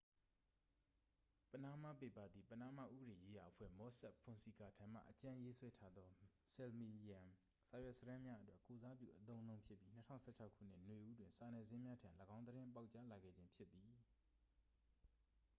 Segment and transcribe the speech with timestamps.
[1.51, 6.09] """ပနားမားပေပါ" သည် ပနားမားဥပဒေရေးရာအဖွဲ့ မော့ဆက်ဖွန်ဆီကာထံမှ အကြမ်းရေးဆွဲထားသော
[6.53, 7.21] ဆယ်မီလီယံ
[7.71, 13.91] စာရွက်စာတမ်းများအတွက် ကိုယ်စားပြုအသုံးအနှုန်းဖြစ်ပြီး ၂၀၁၆ခုနှစ် နွေဦးတွင် စာနယ်ဇင်းများထံ ၎င်းသတင်းပေါက်ကြားလာခဲ့ခြင်းဖြစ်သည်။